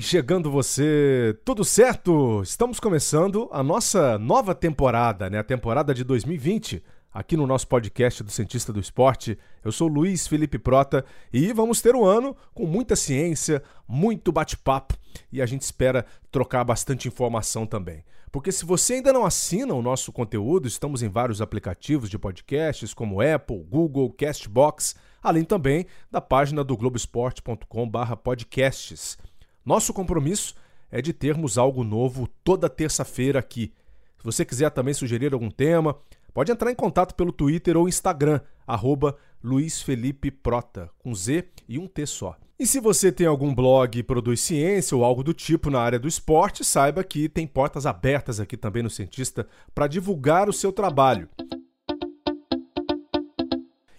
[0.00, 2.42] chegando você, tudo certo?
[2.42, 5.38] Estamos começando a nossa nova temporada, né?
[5.38, 9.36] A temporada de 2020, aqui no nosso podcast do Cientista do Esporte.
[9.62, 14.96] Eu sou Luiz Felipe Prota e vamos ter um ano com muita ciência, muito bate-papo
[15.30, 18.02] e a gente espera trocar bastante informação também.
[18.32, 22.94] Porque se você ainda não assina o nosso conteúdo, estamos em vários aplicativos de podcasts
[22.94, 29.29] como Apple, Google, Castbox, além também da página do globesport.com/podcasts.
[29.70, 30.56] Nosso compromisso
[30.90, 33.72] é de termos algo novo toda terça-feira aqui.
[34.18, 35.96] Se você quiser também sugerir algum tema,
[36.34, 41.78] pode entrar em contato pelo Twitter ou Instagram, arroba Luiz Felipe Prota, com Z e
[41.78, 42.36] um T só.
[42.58, 46.08] E se você tem algum blog, produz ciência ou algo do tipo na área do
[46.08, 51.28] esporte, saiba que tem portas abertas aqui também no Cientista para divulgar o seu trabalho.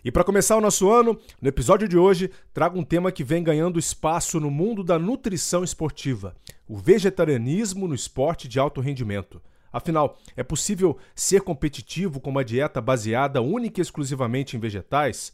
[0.04, 3.44] E para começar o nosso ano, no episódio de hoje, trago um tema que vem
[3.44, 6.36] ganhando espaço no mundo da nutrição esportiva:
[6.68, 9.40] o vegetarianismo no esporte de alto rendimento.
[9.72, 15.34] Afinal, é possível ser competitivo com uma dieta baseada única e exclusivamente em vegetais?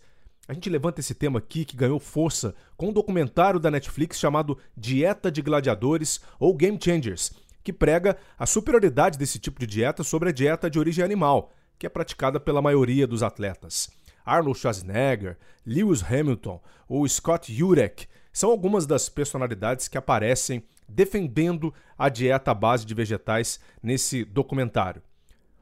[0.49, 4.57] A gente levanta esse tema aqui que ganhou força com um documentário da Netflix chamado
[4.75, 7.31] Dieta de Gladiadores ou Game Changers,
[7.63, 11.85] que prega a superioridade desse tipo de dieta sobre a dieta de origem animal, que
[11.85, 13.96] é praticada pela maioria dos atletas.
[14.27, 22.09] Arnold Schwarzenegger, Lewis Hamilton ou Scott Jurek são algumas das personalidades que aparecem defendendo a
[22.09, 25.01] dieta à base de vegetais nesse documentário.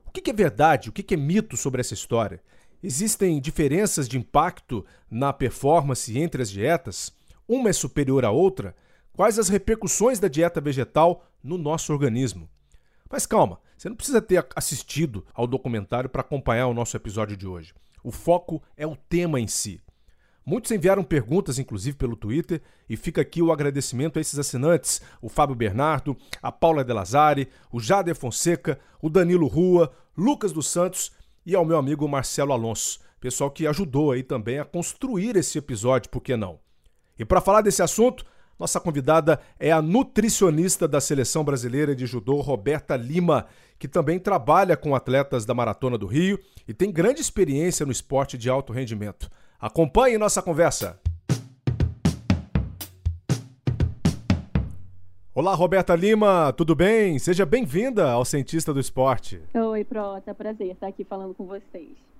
[0.05, 2.41] O que é verdade, o que é mito sobre essa história?
[2.81, 7.13] Existem diferenças de impacto na performance entre as dietas?
[7.47, 8.75] Uma é superior à outra?
[9.13, 12.49] Quais as repercussões da dieta vegetal no nosso organismo?
[13.09, 17.47] Mas calma, você não precisa ter assistido ao documentário para acompanhar o nosso episódio de
[17.47, 17.73] hoje.
[18.05, 19.81] O foco é o tema em si.
[20.45, 25.27] Muitos enviaram perguntas, inclusive pelo Twitter, e fica aqui o agradecimento a esses assinantes: o
[25.27, 31.13] Fábio Bernardo, a Paula De Lazari, o Jader Fonseca, o Danilo Rua, Lucas dos Santos
[31.43, 36.11] e ao meu amigo Marcelo Alonso, pessoal que ajudou aí também a construir esse episódio,
[36.11, 36.59] por que não?
[37.17, 38.23] E para falar desse assunto,
[38.57, 44.77] nossa convidada é a nutricionista da Seleção Brasileira de Judô, Roberta Lima, que também trabalha
[44.77, 49.29] com atletas da Maratona do Rio e tem grande experiência no esporte de alto rendimento.
[49.59, 50.97] Acompanhe nossa conversa.
[55.33, 57.19] Olá, Roberta Lima, tudo bem?
[57.19, 59.41] Seja bem-vinda ao Cientista do Esporte.
[59.53, 62.14] Oi, Prota, prazer estar aqui falando com vocês.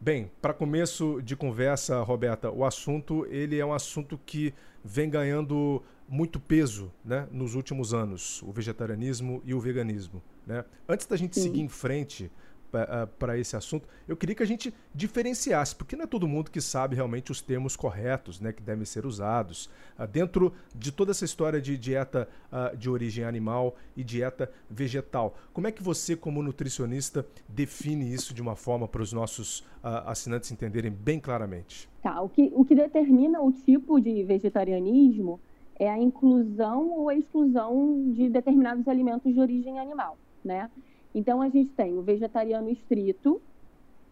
[0.00, 4.54] Bem, para começo de conversa, Roberta, o assunto ele é um assunto que
[4.84, 10.22] vem ganhando muito peso né, nos últimos anos, o vegetarianismo e o veganismo.
[10.46, 10.64] Né?
[10.88, 11.42] Antes da gente Sim.
[11.42, 12.30] seguir em frente
[12.70, 16.50] para ah, esse assunto, eu queria que a gente diferenciasse, porque não é todo mundo
[16.50, 19.70] que sabe realmente os termos corretos né, que devem ser usados.
[19.98, 25.36] Uh, dentro de toda essa história de dieta uh, de origem animal e dieta vegetal,
[25.52, 30.06] como é que você, como nutricionista, define isso de uma forma para os nossos uh,
[30.06, 31.88] assinantes entenderem bem claramente?
[32.02, 35.40] Tá, o que, o que determina o tipo de vegetarianismo
[35.78, 40.70] é a inclusão ou a exclusão de determinados alimentos de origem animal, né?
[41.14, 43.40] Então a gente tem o vegetariano estrito,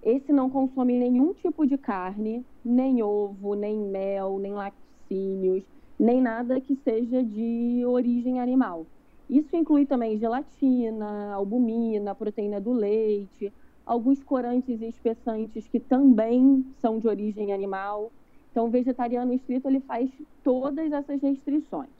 [0.03, 5.65] esse não consome nenhum tipo de carne, nem ovo, nem mel, nem laticínios,
[5.99, 8.87] nem nada que seja de origem animal.
[9.29, 13.53] Isso inclui também gelatina, albumina, proteína do leite,
[13.85, 18.13] alguns corantes e espessantes que também são de origem animal.
[18.51, 20.11] Então, o vegetariano estrito ele faz
[20.43, 21.91] todas essas restrições.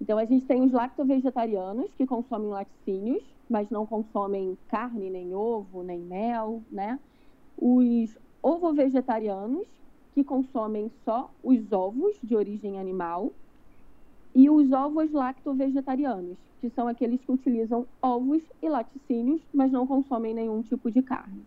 [0.00, 5.82] Então, a gente tem os lacto-vegetarianos, que consomem laticínios, mas não consomem carne, nem ovo,
[5.82, 6.98] nem mel, né?
[7.56, 9.66] Os ovo-vegetarianos,
[10.14, 13.32] que consomem só os ovos de origem animal,
[14.34, 20.34] e os ovos lacto-vegetarianos, que são aqueles que utilizam ovos e laticínios, mas não consomem
[20.34, 21.42] nenhum tipo de carne.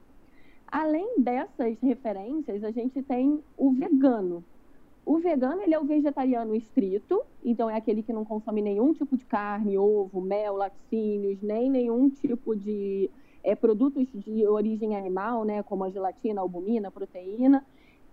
[0.67, 4.43] Além dessas referências, a gente tem o vegano,
[5.05, 9.17] o vegano, ele é o vegetariano estrito, então é aquele que não consome nenhum tipo
[9.17, 13.09] de carne, ovo, mel, laticínios, nem nenhum tipo de
[13.43, 17.65] é, produtos de origem animal, né, como a gelatina, albumina, proteína.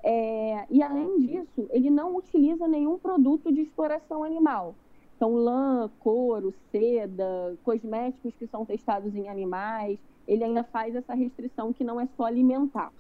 [0.03, 4.75] É, e além disso, ele não utiliza nenhum produto de exploração animal.
[5.17, 11.73] Então, lã, couro, seda, cosméticos que são testados em animais, ele ainda faz essa restrição
[11.73, 12.93] que não é só alimentar.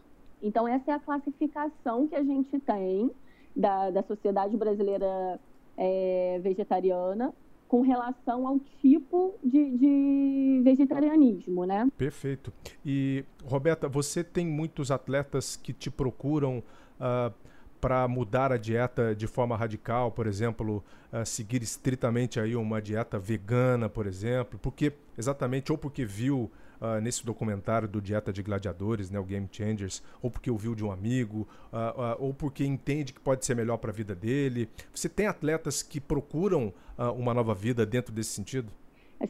[0.42, 3.10] Então, essa é a classificação que a gente tem
[3.58, 5.40] da, da Sociedade Brasileira
[5.76, 7.34] é, Vegetariana
[7.66, 11.86] com relação ao tipo de, de, vegetarianismo, né?
[11.98, 12.50] Perfeito.
[12.84, 16.62] E, Roberta, você tem muitos atletas que te procuram
[16.98, 17.32] uh,
[17.78, 20.82] para mudar a dieta de forma radical, por exemplo,
[21.12, 27.00] uh, seguir estritamente aí uma dieta vegana, por exemplo, porque exatamente ou porque viu uh,
[27.00, 30.90] nesse documentário do Dieta de Gladiadores, né, o Game Changers, ou porque ouviu de um
[30.90, 34.68] amigo, uh, ou porque entende que pode ser melhor para a vida dele.
[34.94, 36.72] Você tem atletas que procuram
[37.16, 38.72] uma nova vida dentro desse sentido?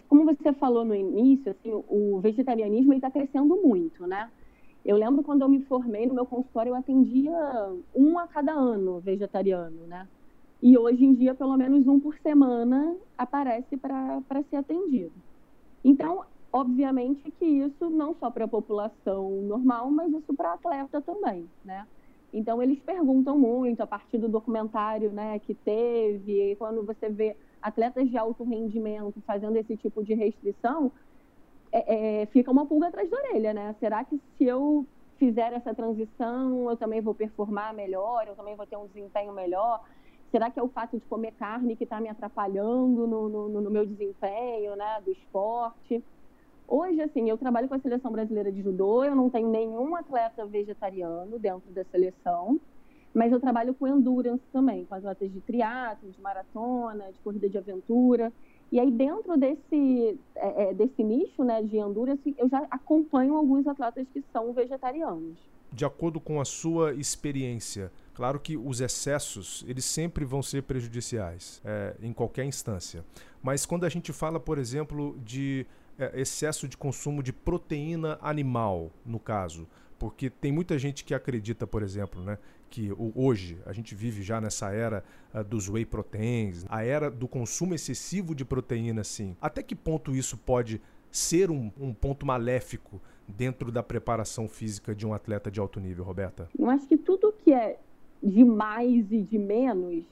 [0.08, 4.30] Como você falou no início, assim, o vegetarianismo está crescendo muito, né?
[4.84, 7.32] Eu lembro quando eu me formei no meu consultório, eu atendia
[7.94, 10.08] um a cada ano vegetariano, né?
[10.62, 15.12] E hoje em dia, pelo menos um por semana aparece para ser atendido.
[15.84, 21.48] Então, obviamente que isso não só para a população normal, mas isso para atleta também,
[21.64, 21.86] né?
[22.32, 28.08] Então, eles perguntam muito a partir do documentário né, que teve, quando você vê atletas
[28.08, 30.92] de alto rendimento fazendo esse tipo de restrição,
[31.72, 33.74] é, é, fica uma pulga atrás da orelha, né?
[33.80, 34.86] Será que se eu
[35.18, 39.82] fizer essa transição, eu também vou performar melhor, eu também vou ter um desempenho melhor?
[40.30, 43.70] Será que é o fato de comer carne que está me atrapalhando no, no, no,
[43.70, 46.04] meu desempenho, né, do esporte?
[46.70, 50.44] Hoje, assim, eu trabalho com a seleção brasileira de judô, eu não tenho nenhum atleta
[50.44, 52.60] vegetariano dentro da seleção,
[53.14, 57.56] mas eu trabalho com endurance também, com atletas de triatlo, de maratona, de corrida de
[57.56, 58.30] aventura.
[58.70, 63.66] E aí, dentro desse, é, é, desse nicho né, de endurance, eu já acompanho alguns
[63.66, 65.38] atletas que são vegetarianos.
[65.72, 71.62] De acordo com a sua experiência, claro que os excessos, eles sempre vão ser prejudiciais,
[71.64, 73.02] é, em qualquer instância.
[73.42, 75.66] Mas quando a gente fala, por exemplo, de
[76.14, 79.66] excesso de consumo de proteína animal, no caso,
[79.98, 82.38] porque tem muita gente que acredita, por exemplo, né,
[82.70, 85.02] que hoje a gente vive já nessa era
[85.34, 89.36] uh, dos whey proteins, a era do consumo excessivo de proteína, sim.
[89.40, 90.80] Até que ponto isso pode
[91.10, 96.04] ser um, um ponto maléfico dentro da preparação física de um atleta de alto nível,
[96.04, 96.48] Roberta?
[96.58, 97.78] Eu acho que tudo que é
[98.22, 100.04] de mais e de menos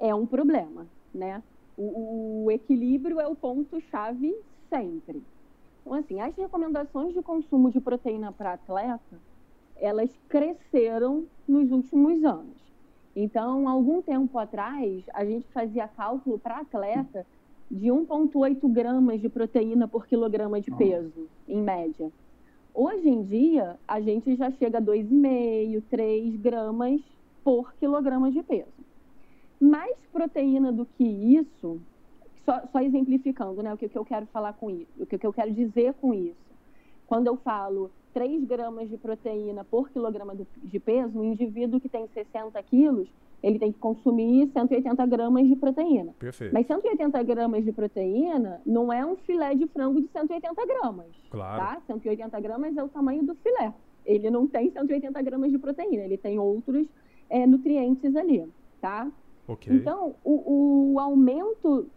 [0.00, 1.42] é um problema, né?
[1.76, 4.34] O, o equilíbrio é o ponto-chave
[4.68, 5.22] sempre.
[5.80, 9.18] Então, assim, as recomendações de consumo de proteína para atleta
[9.78, 12.56] elas cresceram nos últimos anos.
[13.14, 17.26] Então, algum tempo atrás, a gente fazia cálculo para atleta
[17.70, 22.10] de 1,8 gramas de proteína por quilograma de peso, em média.
[22.74, 27.00] Hoje em dia, a gente já chega a 2,5, 3 gramas
[27.42, 28.66] por quilograma de peso.
[29.58, 31.80] Mais proteína do que isso,
[32.46, 35.26] só, só exemplificando né, o que, que eu quero falar com isso, o que, que
[35.26, 36.46] eu quero dizer com isso.
[37.06, 42.06] Quando eu falo 3 gramas de proteína por quilograma de peso, um indivíduo que tem
[42.08, 43.08] 60 quilos,
[43.42, 46.14] ele tem que consumir 180 gramas de proteína.
[46.18, 46.52] Perfeito.
[46.52, 51.06] Mas 180 gramas de proteína não é um filé de frango de 180 gramas.
[51.30, 51.62] Claro.
[51.62, 51.82] Tá?
[51.86, 53.74] 180 gramas é o tamanho do filé.
[54.04, 56.86] Ele não tem 180 gramas de proteína, ele tem outros
[57.28, 58.48] é, nutrientes ali,
[58.80, 59.10] tá?
[59.48, 59.74] Okay.
[59.74, 61.88] Então, o, o aumento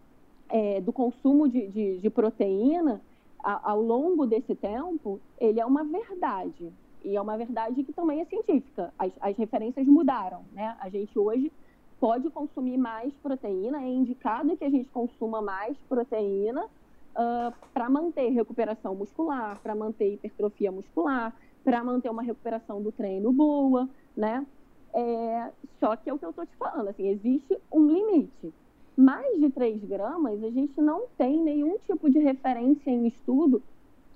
[0.50, 3.00] é, do consumo de, de, de proteína
[3.42, 6.70] ao longo desse tempo, ele é uma verdade.
[7.02, 8.92] E é uma verdade que também é científica.
[8.98, 10.76] As, as referências mudaram, né?
[10.78, 11.50] A gente hoje
[11.98, 18.30] pode consumir mais proteína, é indicado que a gente consuma mais proteína uh, para manter
[18.30, 24.46] recuperação muscular, para manter hipertrofia muscular, para manter uma recuperação do treino boa, né?
[24.92, 28.52] É, só que é o que eu estou te falando, assim, existe um limite
[29.00, 33.62] mais de 3 gramas, a gente não tem nenhum tipo de referência em estudo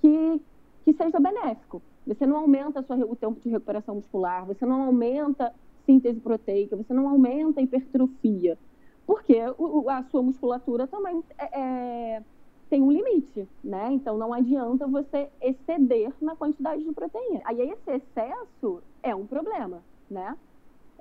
[0.00, 0.40] que,
[0.84, 1.82] que seja benéfico.
[2.06, 5.54] Você não aumenta sua, o tempo de recuperação muscular, você não aumenta
[5.86, 8.58] síntese proteica, você não aumenta hipertrofia,
[9.06, 12.22] porque o, a sua musculatura também é, é,
[12.68, 13.90] tem um limite, né?
[13.92, 17.40] Então não adianta você exceder na quantidade de proteína.
[17.44, 20.36] Aí esse excesso é um problema, né?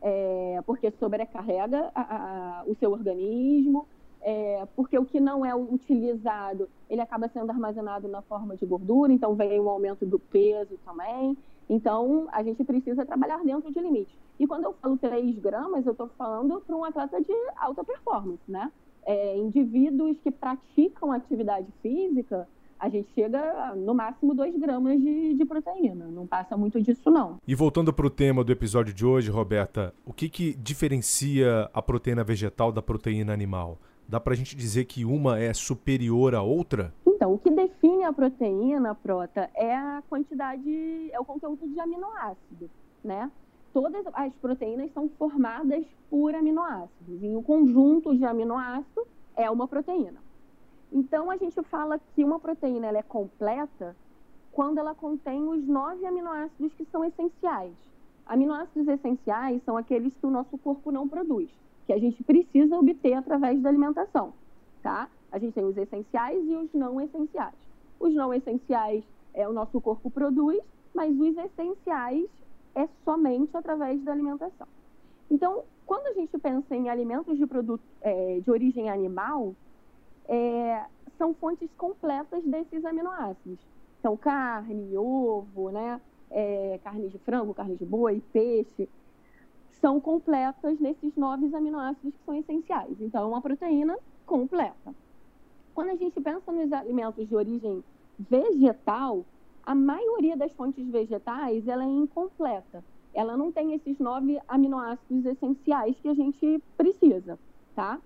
[0.03, 3.87] É, porque sobrecarrega a, a, o seu organismo,
[4.21, 9.13] é, porque o que não é utilizado, ele acaba sendo armazenado na forma de gordura,
[9.13, 11.37] então vem o aumento do peso também.
[11.69, 14.13] Então, a gente precisa trabalhar dentro de limite.
[14.37, 18.43] E quando eu falo 3 gramas, eu estou falando para um atleta de alta performance,
[18.47, 18.69] né?
[19.05, 22.47] É, indivíduos que praticam atividade física,
[22.83, 26.05] a gente chega no máximo 2 gramas de, de, proteína.
[26.07, 27.37] Não passa muito disso, não.
[27.47, 31.81] E voltando para o tema do episódio de hoje, Roberta, o que, que diferencia a
[31.81, 33.79] proteína vegetal da proteína animal?
[34.05, 36.93] Dá para a gente dizer que uma é superior à outra?
[37.07, 42.69] Então, o que define a proteína, Prota, é a quantidade, é o conteúdo de aminoácido,
[43.01, 43.31] né?
[43.71, 47.23] Todas as proteínas são formadas por aminoácidos.
[47.23, 49.05] E o conjunto de aminoácidos
[49.37, 50.19] é uma proteína.
[50.93, 53.95] Então, a gente fala que uma proteína ela é completa
[54.51, 57.73] quando ela contém os nove aminoácidos que são essenciais.
[58.27, 61.49] Aminoácidos essenciais são aqueles que o nosso corpo não produz,
[61.87, 64.33] que a gente precisa obter através da alimentação,
[64.83, 65.09] tá?
[65.31, 67.55] A gente tem os essenciais e os não essenciais.
[67.99, 70.61] Os não essenciais é o nosso corpo produz,
[70.93, 72.29] mas os essenciais
[72.75, 74.67] é somente através da alimentação.
[75.29, 79.55] Então, quando a gente pensa em alimentos de produto é, de origem animal,
[80.27, 80.85] é,
[81.17, 83.59] são fontes completas desses aminoácidos.
[83.99, 86.01] Então, carne, ovo, né?
[86.29, 88.89] É, carne de frango, carne de boi, peixe,
[89.79, 92.99] são completas nesses nove aminoácidos que são essenciais.
[92.99, 94.95] Então, é uma proteína completa.
[95.75, 97.83] Quando a gente pensa nos alimentos de origem
[98.17, 99.25] vegetal,
[99.65, 102.83] a maioria das fontes vegetais ela é incompleta.
[103.13, 107.39] Ela não tem esses nove aminoácidos essenciais que a gente precisa,
[107.75, 107.99] tá?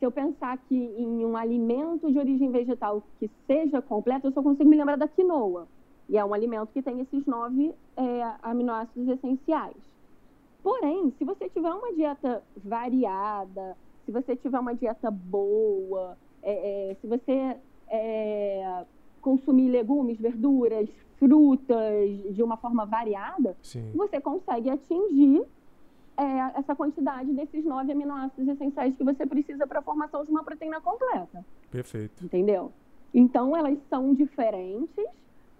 [0.00, 4.42] Se eu pensar aqui em um alimento de origem vegetal que seja completo, eu só
[4.42, 5.68] consigo me lembrar da quinoa.
[6.08, 9.76] E é um alimento que tem esses nove é, aminoácidos essenciais.
[10.62, 13.76] Porém, se você tiver uma dieta variada,
[14.06, 18.84] se você tiver uma dieta boa, é, é, se você é,
[19.20, 20.88] consumir legumes, verduras,
[21.18, 23.92] frutas de uma forma variada, Sim.
[23.94, 25.44] você consegue atingir
[26.20, 30.44] é, essa quantidade desses nove aminoácidos essenciais que você precisa para a formação de uma
[30.44, 31.42] proteína completa.
[31.70, 32.22] Perfeito.
[32.22, 32.70] Entendeu?
[33.14, 35.06] Então, elas são diferentes.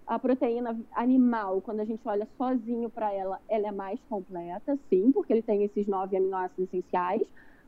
[0.05, 5.11] A proteína animal, quando a gente olha sozinho para ela, ela é mais completa, sim,
[5.11, 7.23] porque ele tem esses nove aminoácidos essenciais.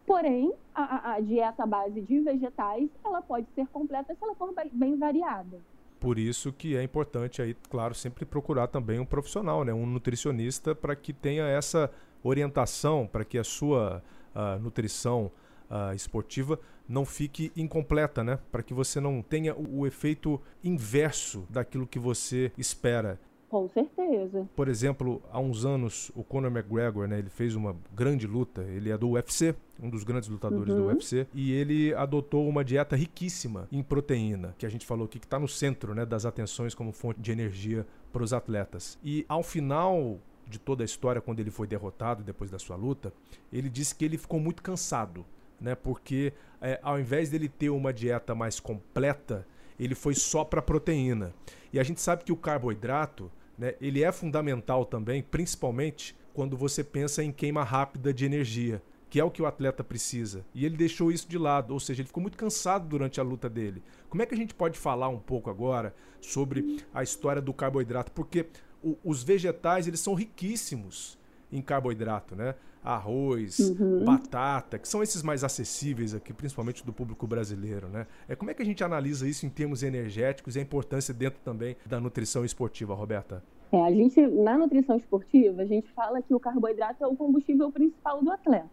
[0.05, 4.97] Porém, a, a dieta base de vegetais, ela pode ser completa se ela for bem
[4.97, 5.59] variada.
[5.99, 10.75] Por isso que é importante aí, claro, sempre procurar também um profissional, né, um nutricionista
[10.75, 11.89] para que tenha essa
[12.23, 14.03] orientação, para que a sua
[14.33, 15.31] uh, nutrição
[15.69, 18.39] uh, esportiva não fique incompleta, né?
[18.51, 23.19] Para que você não tenha o, o efeito inverso daquilo que você espera.
[23.53, 24.49] Com certeza.
[24.55, 28.63] Por exemplo, há uns anos o Conor McGregor, né, ele fez uma grande luta.
[28.63, 30.81] Ele é do UFC, um dos grandes lutadores uhum.
[30.81, 35.19] do UFC, e ele adotou uma dieta riquíssima em proteína, que a gente falou aqui
[35.19, 38.97] que está no centro, né, das atenções como fonte de energia para os atletas.
[39.03, 43.13] E ao final de toda a história, quando ele foi derrotado depois da sua luta,
[43.51, 45.25] ele disse que ele ficou muito cansado,
[45.59, 49.47] né, porque é, ao invés dele ter uma dieta mais completa,
[49.79, 51.33] ele foi só para proteína.
[51.71, 56.83] E a gente sabe que o carboidrato né, ele é fundamental também, principalmente quando você
[56.83, 60.43] pensa em queima rápida de energia, que é o que o atleta precisa.
[60.55, 63.47] E ele deixou isso de lado, ou seja, ele ficou muito cansado durante a luta
[63.47, 63.83] dele.
[64.09, 68.11] Como é que a gente pode falar um pouco agora sobre a história do carboidrato?
[68.11, 68.47] Porque
[68.83, 71.17] o, os vegetais eles são riquíssimos
[71.51, 72.55] em carboidrato, né?
[72.83, 74.03] arroz, uhum.
[74.03, 78.05] batata, que são esses mais acessíveis aqui, principalmente do público brasileiro, né?
[78.27, 81.39] É, como é que a gente analisa isso em termos energéticos e a importância dentro
[81.43, 83.41] também da nutrição esportiva, Roberta?
[83.71, 87.71] É, a gente, na nutrição esportiva, a gente fala que o carboidrato é o combustível
[87.71, 88.69] principal do atleta,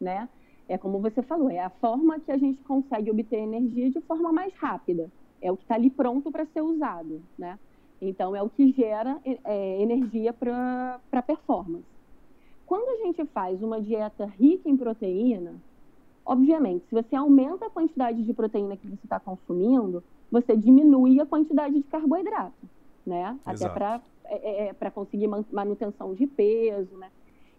[0.00, 0.28] né?
[0.68, 4.32] É como você falou, é a forma que a gente consegue obter energia de forma
[4.32, 5.10] mais rápida.
[5.40, 7.58] É o que está ali pronto para ser usado, né?
[8.00, 11.84] Então, é o que gera é, energia para a performance.
[12.66, 15.54] Quando a gente faz uma dieta rica em proteína,
[16.24, 21.26] obviamente, se você aumenta a quantidade de proteína que você está consumindo, você diminui a
[21.26, 22.54] quantidade de carboidrato,
[23.06, 23.38] né?
[23.46, 23.64] Exato.
[23.64, 27.10] Até para é, é, é conseguir manutenção de peso, né?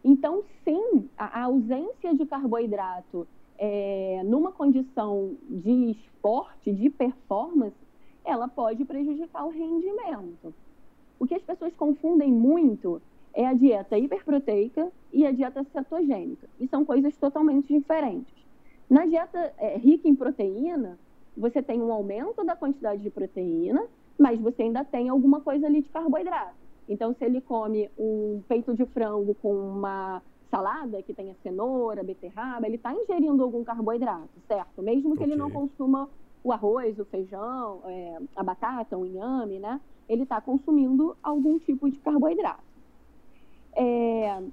[0.04, 3.27] Então, sim, a, a ausência de carboidrato
[3.58, 7.75] é, numa condição de esporte, de performance,
[8.25, 10.53] ela pode prejudicar o rendimento.
[11.20, 13.01] O que as pessoas confundem muito
[13.34, 16.48] é a dieta hiperproteica e a dieta cetogênica.
[16.60, 18.34] E são coisas totalmente diferentes.
[18.89, 20.98] Na dieta é, rica em proteína,
[21.36, 23.86] você tem um aumento da quantidade de proteína,
[24.17, 26.55] mas você ainda tem alguma coisa ali de carboidrato.
[26.88, 32.65] Então, se ele come um peito de frango com uma salada que tenha cenoura, beterraba,
[32.67, 34.82] ele está ingerindo algum carboidrato, certo?
[34.82, 35.25] Mesmo que okay.
[35.25, 36.08] ele não consuma
[36.45, 39.81] o arroz, o feijão, é, a batata, o inhame, né?
[40.07, 42.61] Ele está consumindo algum tipo de carboidrato.
[43.75, 44.43] É,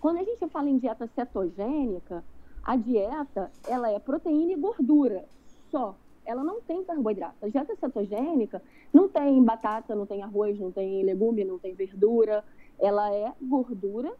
[0.00, 2.24] quando a gente fala em dieta cetogênica,
[2.64, 5.24] a dieta ela é proteína e gordura
[5.70, 5.94] só.
[6.26, 7.36] Ela não tem carboidrato.
[7.46, 8.60] A dieta cetogênica
[8.92, 12.44] não tem batata, não tem arroz, não tem legume, não tem verdura.
[12.76, 14.12] Ela é gordura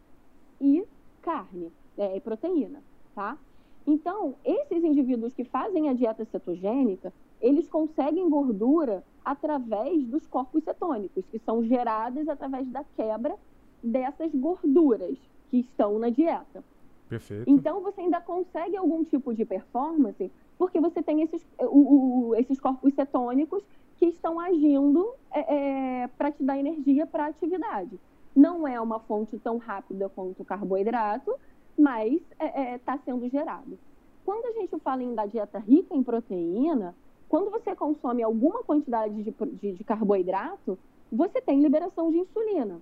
[0.61, 0.87] e
[1.21, 2.81] carne, é proteína,
[3.13, 3.37] tá?
[3.85, 7.11] Então, esses indivíduos que fazem a dieta cetogênica,
[7.41, 13.35] eles conseguem gordura através dos corpos cetônicos, que são gerados através da quebra
[13.81, 15.17] dessas gorduras
[15.49, 16.63] que estão na dieta.
[17.09, 17.49] Perfeito.
[17.49, 22.59] Então você ainda consegue algum tipo de performance porque você tem esses, o, o, esses
[22.59, 23.63] corpos cetônicos
[23.97, 27.99] que estão agindo é, é, para te dar energia para a atividade.
[28.35, 31.35] Não é uma fonte tão rápida quanto o carboidrato,
[31.77, 33.77] mas está é, é, tá sendo gerado.
[34.25, 36.95] Quando a gente fala em da dieta rica em proteína,
[37.27, 40.77] quando você consome alguma quantidade de, de, de carboidrato,
[41.11, 42.81] você tem liberação de insulina.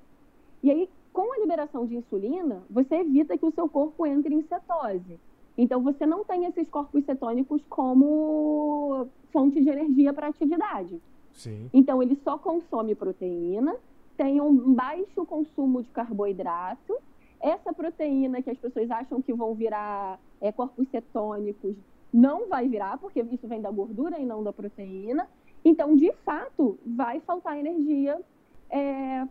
[0.62, 4.42] E aí, com a liberação de insulina, você evita que o seu corpo entre em
[4.44, 5.20] cetose.
[5.58, 11.02] Então, você não tem esses corpos cetônicos como fonte de energia para atividade.
[11.34, 11.70] Sim.
[11.74, 13.76] Então, ele só consome proteína,
[14.16, 16.96] tem um baixo consumo de carboidrato.
[17.42, 21.76] Essa proteína que as pessoas acham que vão virar é, corpos cetônicos
[22.12, 25.28] não vai virar, porque isso vem da gordura e não da proteína.
[25.64, 28.20] Então, de fato, vai faltar energia
[28.70, 29.28] é,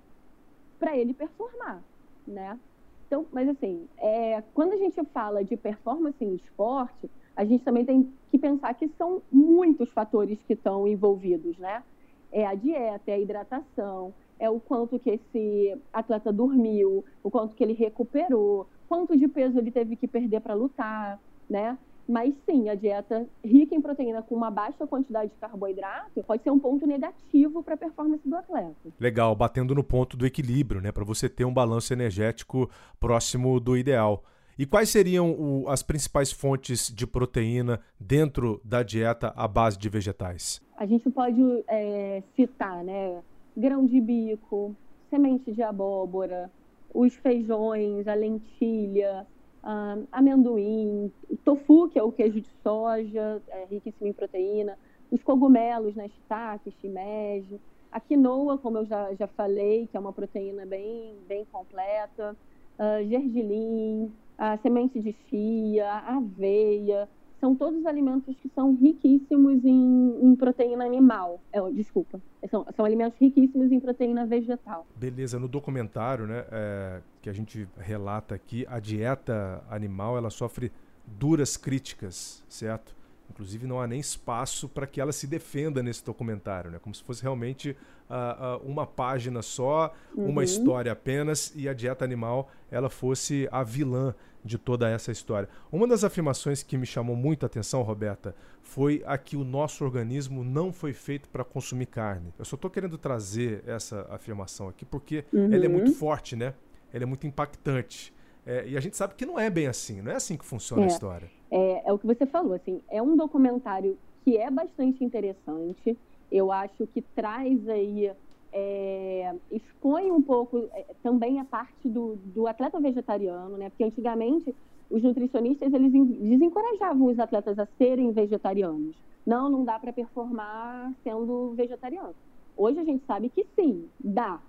[0.79, 1.83] para ele performar,
[2.27, 2.59] né?
[3.07, 7.85] Então, mas assim, é, quando a gente fala de performance em esporte, a gente também
[7.85, 11.83] tem que pensar que são muitos fatores que estão envolvidos, né?
[12.31, 17.55] É a dieta, é a hidratação, é o quanto que esse atleta dormiu, o quanto
[17.55, 21.77] que ele recuperou, quanto de peso ele teve que perder para lutar, né?
[22.09, 26.51] Mas sim, a dieta rica em proteína com uma baixa quantidade de carboidrato pode ser
[26.51, 28.75] um ponto negativo para a performance do atleta.
[28.99, 30.91] Legal, batendo no ponto do equilíbrio, né?
[30.91, 34.25] Para você ter um balanço energético próximo do ideal.
[34.59, 39.89] E quais seriam o, as principais fontes de proteína dentro da dieta à base de
[39.91, 40.63] vegetais?
[40.79, 43.21] A gente pode é, citar, né?
[43.59, 44.77] Grão de bico,
[45.11, 46.49] semente de abóbora,
[46.95, 49.27] os feijões, a lentilha,
[49.65, 51.13] uh, amendoim,
[51.45, 54.79] tofu, que é o queijo de soja, é riquíssimo em proteína,
[55.11, 57.61] os cogumelos, né, shiitake, shimeji,
[57.91, 62.37] a quinoa, como eu já, já falei, que é uma proteína bem, bem completa,
[62.79, 67.09] uh, gergelim, a semente de chia, aveia,
[67.41, 71.41] são todos alimentos que são riquíssimos em, em proteína animal.
[71.53, 72.21] É, desculpa,
[72.51, 74.87] são, são, alimentos riquíssimos em proteína vegetal.
[74.97, 80.73] Beleza, no documentário, né, é, que a gente relata aqui, a dieta animal ela sofre
[81.07, 82.97] duras críticas, certo?
[83.39, 86.81] Inclusive não há nem espaço para que ela se defenda nesse documentário, né?
[86.83, 87.71] Como se fosse realmente
[88.11, 90.31] uh, uh, uma página só, uhum.
[90.31, 94.13] uma história apenas e a dieta animal ela fosse a vilã
[94.45, 95.49] de toda essa história.
[95.71, 99.85] Uma das afirmações que me chamou muito a atenção, Roberta, foi a que o nosso
[99.85, 102.35] organismo não foi feito para consumir carne.
[102.37, 105.53] Eu só estou querendo trazer essa afirmação aqui porque uhum.
[105.53, 106.55] ela é muito forte, né?
[106.93, 108.13] Ela é muito impactante.
[108.49, 110.81] É, e a gente sabe que não é bem assim, não é assim que funciona
[110.81, 111.31] é, a história.
[111.51, 115.99] É, é o que você falou, assim, é um documentário que é bastante interessante.
[116.33, 118.11] Eu acho que traz aí
[118.51, 123.69] é, expõe um pouco é, também a parte do, do atleta vegetariano, né?
[123.69, 124.55] Porque antigamente
[124.91, 128.97] os nutricionistas eles desencorajavam os atletas a serem vegetarianos.
[129.27, 132.15] Não, não dá para performar sendo vegetariano.
[132.57, 134.41] Hoje a gente sabe que sim, dá,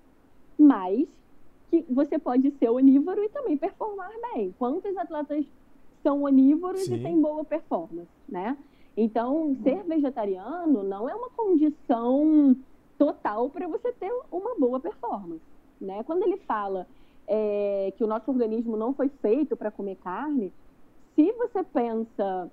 [0.57, 1.05] mas
[1.69, 4.53] que você pode ser onívoro e também performar bem.
[4.57, 5.45] Quantos atletas
[6.01, 6.95] são onívoros sim.
[6.95, 8.57] e têm boa performance, né?
[8.97, 12.55] Então, ser vegetariano não é uma condição
[12.97, 15.41] total para você ter uma boa performance.
[15.79, 16.03] Né?
[16.03, 16.85] Quando ele fala
[17.25, 20.51] é, que o nosso organismo não foi feito para comer carne,
[21.15, 22.51] se você pensa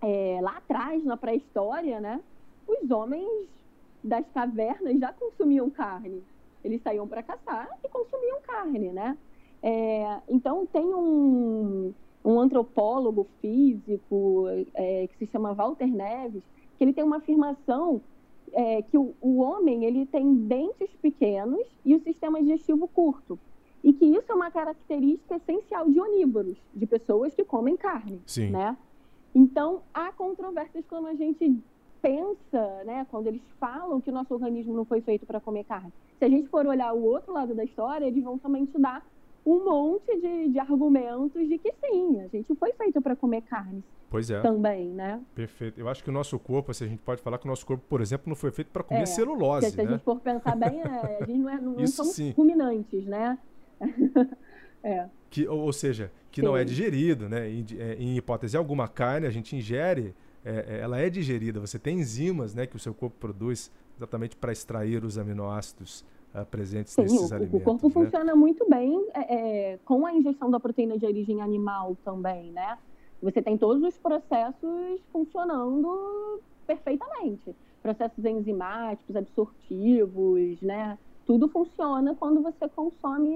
[0.00, 2.20] é, lá atrás, na pré-história, né,
[2.66, 3.48] os homens
[4.02, 6.22] das cavernas já consumiam carne.
[6.66, 9.16] Eles saíam para caçar e consumiam carne, né?
[9.62, 16.42] É, então tem um, um antropólogo físico é, que se chama Walter Neves,
[16.76, 18.00] que ele tem uma afirmação
[18.52, 23.38] é, que o, o homem ele tem dentes pequenos e o sistema digestivo curto.
[23.84, 28.50] E que isso é uma característica essencial de onívoros, de pessoas que comem carne, Sim.
[28.50, 28.76] né?
[29.32, 31.56] Então, há controvérsias quando a gente
[32.02, 35.92] pensa, né, quando eles falam que o nosso organismo não foi feito para comer carne.
[36.18, 39.06] Se a gente for olhar o outro lado da história, eles vão também te dar
[39.44, 43.82] um monte de, de argumentos de que sim, a gente foi feito para comer carne.
[44.10, 44.40] Pois é.
[44.40, 45.20] Também, né?
[45.34, 45.78] Perfeito.
[45.78, 47.84] Eu acho que o nosso corpo, assim, a gente pode falar que o nosso corpo,
[47.88, 49.84] por exemplo, não foi feito para comer é, celulose, se né?
[49.84, 52.32] A gente for pensar bem, é, a gente não, é, não, não somos sim.
[52.36, 53.38] ruminantes, né?
[54.82, 55.06] é.
[55.30, 56.46] Que, ou, ou, seja, que sim.
[56.46, 57.48] não é digerido, né?
[57.50, 61.60] Em, é, em, hipótese alguma, a carne a gente ingere, é, é, ela é digerida.
[61.60, 66.04] Você tem enzimas, né, que o seu corpo produz exatamente para extrair os aminoácidos
[66.34, 67.60] uh, presentes Sim, nesses o, alimentos.
[67.60, 67.94] O corpo né?
[67.94, 69.34] funciona muito bem é,
[69.72, 72.78] é, com a ingestão da proteína de origem animal também, né?
[73.22, 77.56] Você tem todos os processos funcionando perfeitamente.
[77.82, 80.98] Processos enzimáticos, absortivos, né?
[81.24, 83.34] Tudo funciona quando você consome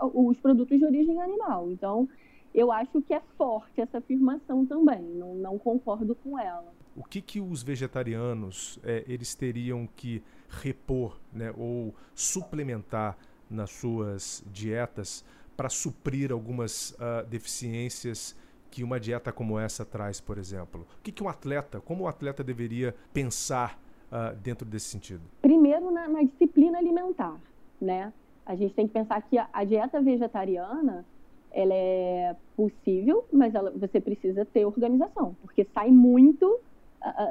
[0.00, 1.70] os produtos de origem animal.
[1.70, 2.08] Então,
[2.54, 5.02] eu acho que é forte essa afirmação também.
[5.02, 6.72] Não, não concordo com ela.
[7.00, 13.16] O que, que os vegetarianos é, eles teriam que repor, né, ou suplementar
[13.48, 15.24] nas suas dietas
[15.56, 18.36] para suprir algumas uh, deficiências
[18.70, 20.86] que uma dieta como essa traz, por exemplo?
[20.98, 23.80] O que, que um atleta, como o um atleta deveria pensar
[24.12, 25.22] uh, dentro desse sentido?
[25.40, 27.40] Primeiro, na, na, disciplina alimentar,
[27.80, 28.12] né?
[28.44, 31.06] A gente tem que pensar que a, a dieta vegetariana,
[31.50, 36.60] ela é possível, mas ela, você precisa ter organização, porque sai muito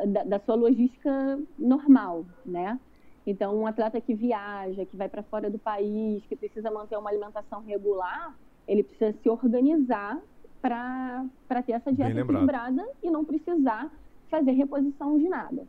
[0.08, 2.79] da, da sua logística normal, né?
[3.25, 7.10] Então, um atleta que viaja, que vai para fora do país, que precisa manter uma
[7.10, 8.36] alimentação regular,
[8.67, 10.19] ele precisa se organizar
[10.62, 11.29] para
[11.65, 13.91] ter essa dieta equilibrada e não precisar
[14.29, 15.67] fazer reposição de nada.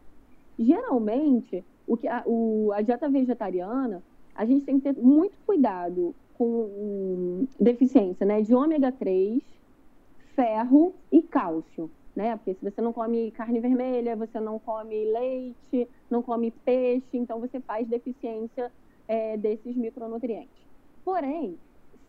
[0.59, 4.03] Geralmente, o que a, o, a dieta vegetariana,
[4.35, 9.43] a gente tem que ter muito cuidado com um, deficiência né, de ômega 3,
[10.35, 11.91] ferro e cálcio.
[12.15, 12.37] Né?
[12.37, 17.39] Porque se você não come carne vermelha, você não come leite, não come peixe, então
[17.39, 18.71] você faz deficiência
[19.07, 20.61] é, desses micronutrientes.
[21.05, 21.57] Porém,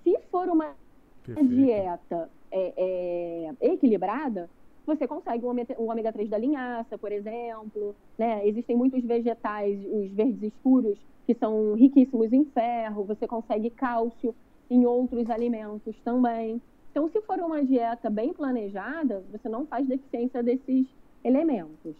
[0.04, 0.76] se for uma
[1.24, 1.50] Perfeito.
[1.50, 4.50] dieta é, é, equilibrada,
[4.86, 7.96] você consegue o ômega 3 da linhaça, por exemplo.
[8.18, 8.48] Né?
[8.48, 13.06] Existem muitos vegetais, os verdes escuros, que são riquíssimos em ferro.
[13.06, 14.36] Você consegue cálcio
[14.70, 16.62] em outros alimentos também.
[16.92, 20.86] Então, se for uma dieta bem planejada, você não faz deficiência desses
[21.24, 21.96] elementos.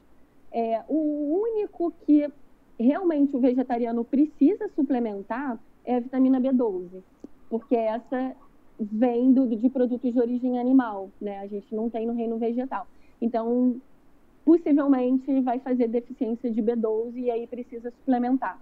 [0.52, 2.30] É, o único que
[2.78, 7.02] realmente o vegetariano precisa suplementar é a vitamina B12,
[7.50, 8.36] porque essa
[8.78, 11.40] vem do, de produtos de origem animal, né?
[11.40, 12.86] A gente não tem no reino vegetal.
[13.22, 13.80] Então,
[14.44, 18.60] possivelmente vai fazer deficiência de B12 e aí precisa suplementar.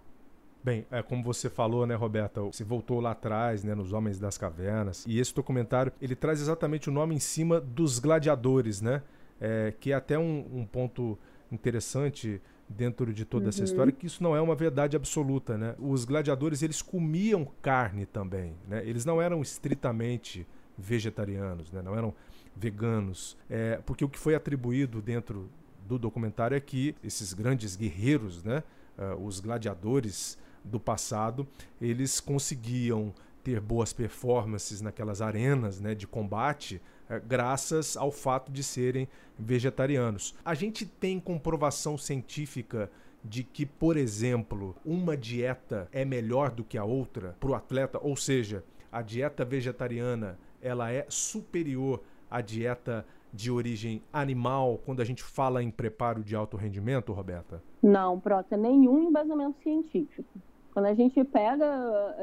[0.61, 4.37] Bem, é, como você falou, né, Roberta, você voltou lá atrás, né, nos Homens das
[4.37, 9.01] Cavernas, e esse documentário, ele traz exatamente o nome em cima dos gladiadores, né,
[9.39, 11.17] é, que é até um, um ponto
[11.49, 13.49] interessante dentro de toda uhum.
[13.49, 15.75] essa história que isso não é uma verdade absoluta, né?
[15.79, 18.83] Os gladiadores eles comiam carne também, né?
[18.85, 20.45] Eles não eram estritamente
[20.77, 21.81] vegetarianos, né?
[21.81, 22.13] Não eram
[22.55, 25.49] veganos, é, porque o que foi atribuído dentro
[25.87, 28.61] do documentário é que esses grandes guerreiros, né?
[28.97, 31.47] Uh, os gladiadores do passado,
[31.81, 35.95] eles conseguiam ter boas performances naquelas arenas, né?
[35.95, 40.35] De combate é, graças ao fato de serem vegetarianos.
[40.45, 42.91] A gente tem comprovação científica
[43.23, 47.99] de que, por exemplo, uma dieta é melhor do que a outra para o atleta,
[48.01, 55.05] ou seja, a dieta vegetariana ela é superior à dieta de origem animal quando a
[55.05, 57.61] gente fala em preparo de alto rendimento, Roberta?
[57.81, 60.39] Não, Prota, nenhum embasamento científico.
[60.79, 61.65] Quando a gente pega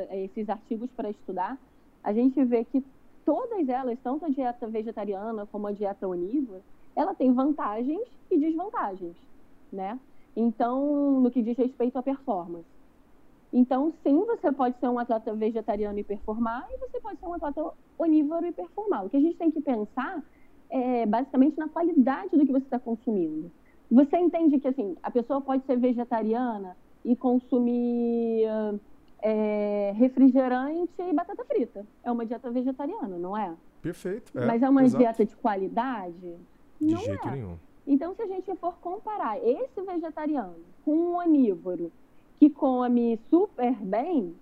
[0.09, 1.59] eh, esses artigos para estudar,
[2.03, 2.83] a gente vê que
[3.23, 6.63] todas elas, tanto a dieta vegetariana como a dieta onívora,
[6.97, 9.15] ela tem vantagens e desvantagens,
[9.71, 10.01] né?
[10.35, 12.65] Então, no que diz respeito à performance.
[13.53, 17.35] Então, sim, você pode ser um atleta vegetariano e performar, e você pode ser um
[17.35, 19.05] atleta onívoro e performar.
[19.05, 20.25] O que a gente tem que pensar
[20.71, 23.53] é basicamente na qualidade do que você está consumindo.
[23.91, 26.75] Você entende que, assim, a pessoa pode ser vegetariana
[27.07, 28.45] e consumir
[29.23, 31.87] é, refrigerante e batata frita.
[32.03, 33.55] É uma dieta vegetariana, não é?
[33.81, 34.37] Perfeito.
[34.37, 35.03] É, Mas é uma exato.
[35.03, 36.37] dieta de qualidade?
[36.81, 37.31] De não jeito é.
[37.31, 37.57] nenhum.
[37.87, 41.93] Então, se a gente for comparar esse vegetariano com um onívoro
[42.39, 44.35] que come super bem,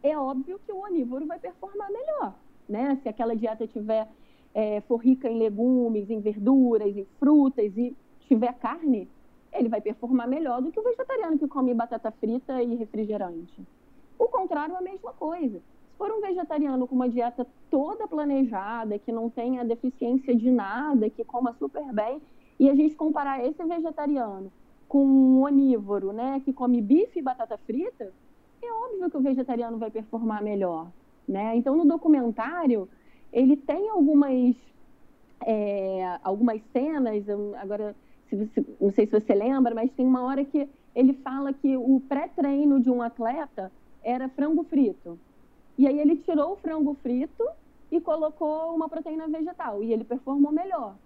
[0.00, 2.34] é óbvio que o onívoro vai performar melhor,
[2.68, 2.96] né?
[3.02, 4.08] Se aquela dieta tiver
[4.54, 9.08] é, for rica em legumes, em verduras, em frutas e tiver carne,
[9.58, 13.66] ele vai performar melhor do que o vegetariano que come batata frita e refrigerante.
[14.18, 15.58] O contrário é a mesma coisa.
[15.58, 21.08] Se for um vegetariano com uma dieta toda planejada, que não tenha deficiência de nada,
[21.10, 22.20] que coma super bem,
[22.58, 24.50] e a gente comparar esse vegetariano
[24.88, 28.12] com um onívoro, né, que come bife e batata frita,
[28.62, 30.88] é óbvio que o vegetariano vai performar melhor,
[31.28, 31.56] né?
[31.56, 32.88] Então, no documentário,
[33.32, 34.56] ele tem algumas
[35.44, 37.24] é, algumas cenas,
[37.60, 37.94] agora
[38.28, 41.76] se você, não sei se você lembra, mas tem uma hora que ele fala que
[41.76, 43.70] o pré-treino de um atleta
[44.02, 45.18] era frango frito.
[45.78, 47.44] E aí ele tirou o frango frito
[47.90, 50.96] e colocou uma proteína vegetal e ele performou melhor.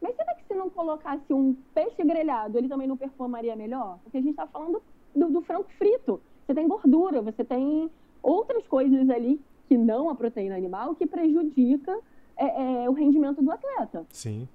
[0.00, 3.98] Mas será que se não colocasse um peixe grelhado, ele também não performaria melhor?
[4.02, 4.82] Porque a gente está falando
[5.14, 6.20] do, do, frango frito.
[6.46, 7.90] Você tem gordura, você tem
[8.22, 11.98] outras coisas ali que não a proteína animal que prejudica
[12.36, 14.06] é, é, o rendimento do atleta.
[14.10, 14.46] Sim.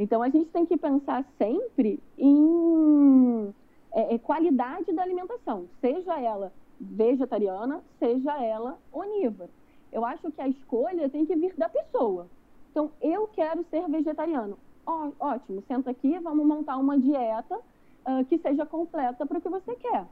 [0.00, 3.54] Então a gente tem que pensar sempre em
[3.92, 9.50] é, é qualidade da alimentação, seja ela vegetariana, seja ela onívora.
[9.92, 12.26] Eu acho que a escolha tem que vir da pessoa.
[12.70, 14.56] Então, eu quero ser vegetariano.
[14.86, 19.50] Ó, ótimo, senta aqui, vamos montar uma dieta uh, que seja completa para o que
[19.50, 20.06] você quer.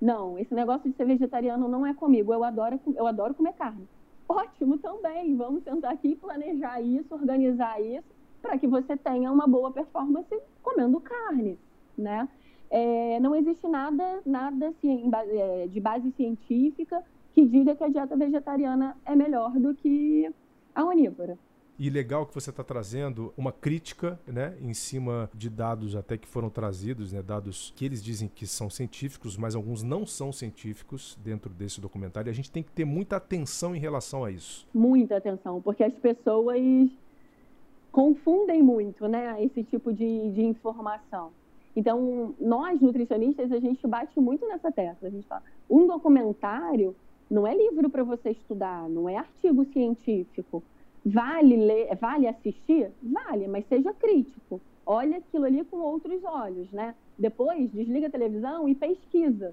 [0.00, 2.32] Não, esse negócio de ser vegetariano não é comigo.
[2.32, 3.86] Eu adoro, eu adoro comer carne.
[4.28, 5.36] Ótimo também.
[5.36, 8.17] Vamos sentar aqui planejar isso, organizar isso,
[8.48, 11.58] para que você tenha uma boa performance comendo carne,
[11.98, 12.26] né?
[12.70, 18.96] É, não existe nada, nada é, de base científica que diga que a dieta vegetariana
[19.04, 20.32] é melhor do que
[20.74, 21.38] a onívora.
[21.78, 26.26] E legal que você está trazendo uma crítica né, em cima de dados até que
[26.26, 31.18] foram trazidos, né, dados que eles dizem que são científicos, mas alguns não são científicos
[31.22, 32.30] dentro desse documentário.
[32.30, 34.66] E a gente tem que ter muita atenção em relação a isso.
[34.74, 36.90] Muita atenção, porque as pessoas
[37.98, 41.32] confundem muito né, esse tipo de, de informação.
[41.74, 45.08] Então, nós nutricionistas, a gente bate muito nessa tecla.
[45.08, 46.94] A gente fala, um documentário
[47.28, 50.62] não é livro para você estudar, não é artigo científico.
[51.04, 52.88] Vale ler, vale assistir?
[53.02, 54.60] Vale, mas seja crítico.
[54.86, 56.94] Olha aquilo ali com outros olhos, né?
[57.18, 59.52] Depois desliga a televisão e pesquisa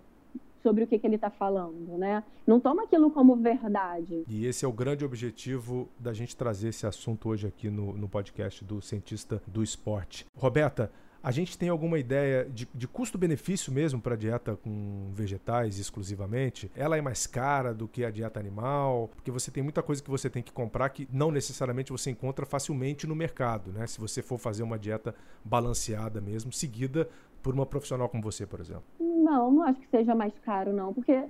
[0.66, 2.24] sobre o que, que ele está falando, né?
[2.48, 4.24] Não toma aquilo como verdade.
[4.28, 8.10] E esse é o grande objetivo da gente trazer esse assunto hoje aqui no, no
[8.10, 10.26] podcast do cientista do esporte.
[10.36, 15.78] Roberta, a gente tem alguma ideia de, de custo-benefício mesmo para a dieta com vegetais
[15.78, 16.72] exclusivamente?
[16.76, 19.12] Ela é mais cara do que a dieta animal?
[19.16, 22.44] Porque você tem muita coisa que você tem que comprar que não necessariamente você encontra
[22.44, 23.86] facilmente no mercado, né?
[23.86, 27.08] Se você for fazer uma dieta balanceada mesmo, seguida
[27.46, 28.86] por uma profissional como você, por exemplo.
[29.26, 31.24] Não, não acho que seja mais caro, não, porque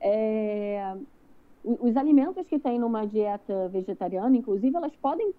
[0.00, 0.96] é,
[1.62, 5.34] os alimentos que tem numa dieta vegetariana, inclusive, elas podem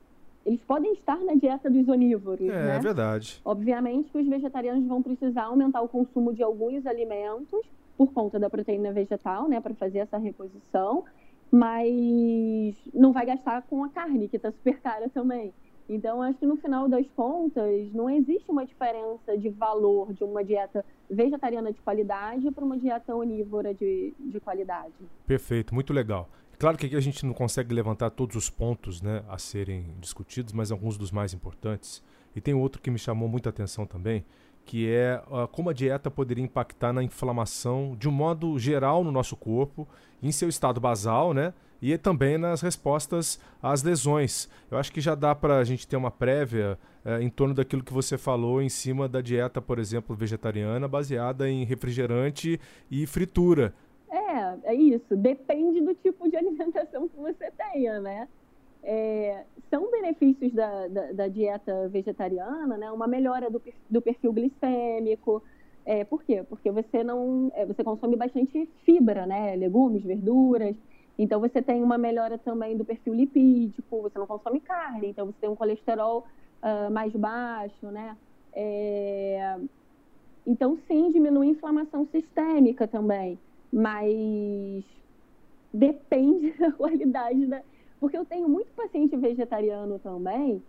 [0.45, 2.76] eles podem estar na dieta dos onívoros, é, né?
[2.76, 3.41] É verdade.
[3.45, 7.65] Obviamente que os vegetarianos vão precisar aumentar o consumo de alguns alimentos
[7.97, 11.06] por conta da proteína vegetal, né, para fazer essa reposição,
[11.49, 15.54] mas não vai gastar com a carne, que está super cara também.
[15.89, 20.43] Então, acho que no final das contas, não existe uma diferença de valor de uma
[20.43, 24.93] dieta vegetariana de qualidade para uma dieta onívora de, de qualidade.
[25.28, 26.30] Perfeito, muito legal.
[26.58, 30.54] Claro que aqui a gente não consegue levantar todos os pontos né, a serem discutidos,
[30.54, 32.02] mas alguns dos mais importantes.
[32.36, 34.24] E tem outro que me chamou muita atenção também,
[34.65, 39.12] que é uh, como a dieta poderia impactar na inflamação de um modo geral no
[39.12, 39.88] nosso corpo,
[40.22, 41.54] em seu estado basal, né?
[41.84, 44.50] E também nas respostas às lesões.
[44.72, 47.84] Eu acho que já dá para a gente ter uma prévia uh, em torno daquilo
[47.84, 52.58] que você falou em cima da dieta, por exemplo, vegetariana, baseada em refrigerante
[52.89, 53.74] e fritura.
[54.10, 55.13] É, é isso.
[55.17, 58.30] Depende do tipo de alimentação que você tenha, né?
[58.82, 62.91] É, são benefícios da, da, da, dieta vegetariana, né?
[62.91, 65.43] Uma melhora do, do perfil glicêmico.
[65.86, 66.46] É, por quê?
[66.48, 69.54] Porque você não, é, você consome bastante fibra, né?
[69.58, 70.78] Legumes, verduras.
[71.17, 74.02] Então você tem uma melhora também do perfil lipídico.
[74.02, 76.26] Você não consome carne, então você tem um colesterol
[76.62, 78.17] uh, mais baixo, né?
[78.54, 79.58] É,
[80.45, 83.39] então sim, diminui a inflamação sistêmica também
[83.73, 84.86] mas
[85.73, 87.63] depende da qualidade da.
[87.99, 90.62] Porque eu tenho muito paciente vegetariano também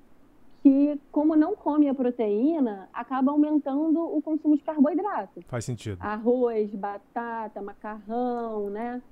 [0.62, 5.42] que, como não come a proteína, acaba aumentando o consumo de carboidrato.
[5.46, 5.98] Faz sentido.
[6.00, 9.02] Arroz, batata, macarrão, né?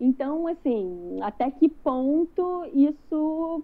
[0.00, 3.62] Então, assim, até que ponto isso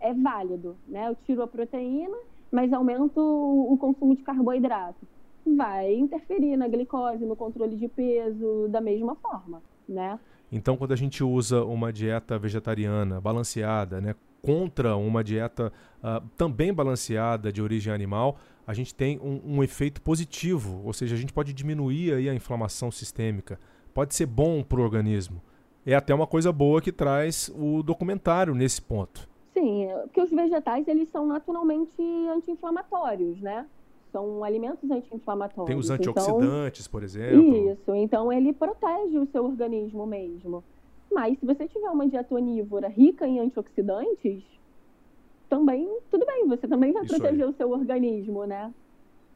[0.00, 1.08] é válido, né?
[1.08, 2.16] Eu tiro a proteína,
[2.50, 5.06] mas aumento o consumo de carboidrato
[5.46, 10.18] vai interferir na glicose, no controle de peso, da mesma forma, né?
[10.52, 16.72] Então, quando a gente usa uma dieta vegetariana balanceada, né, contra uma dieta uh, também
[16.72, 21.32] balanceada de origem animal, a gente tem um, um, efeito positivo, ou seja, a gente
[21.32, 23.60] pode diminuir aí a inflamação sistêmica,
[23.94, 25.42] pode ser bom para o organismo.
[25.84, 29.28] É até uma coisa boa que traz o documentário nesse ponto.
[29.52, 33.66] Sim, é, porque os vegetais eles são naturalmente anti-inflamatórios, né?
[34.10, 35.66] são alimentos anti-inflamatórios.
[35.66, 37.70] Tem os antioxidantes, então, por exemplo.
[37.72, 40.62] Isso, então ele protege o seu organismo mesmo.
[41.12, 44.42] Mas se você tiver uma dieta onívora rica em antioxidantes,
[45.48, 47.50] também, tudo bem, você também vai Isso proteger aí.
[47.50, 48.72] o seu organismo, né?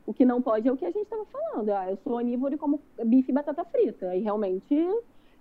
[0.07, 1.71] O que não pode é o que a gente estava falando.
[1.71, 4.15] Ah, eu sou onívoro e como bife e batata frita.
[4.15, 4.75] E realmente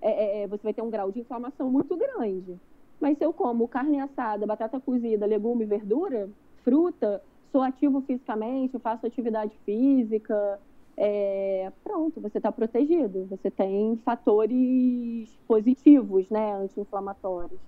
[0.03, 2.59] é, é, é, você vai ter um grau de inflamação muito grande.
[2.99, 6.29] Mas se eu como carne assada, batata cozida, legume, verdura,
[6.63, 10.59] fruta, sou ativo fisicamente, faço atividade física,
[10.97, 13.25] é, pronto, você está protegido.
[13.29, 17.59] Você tem fatores positivos, né, anti-inflamatórios.